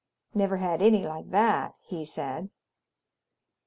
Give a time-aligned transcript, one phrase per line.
[0.33, 2.49] "Never had any like that," he said.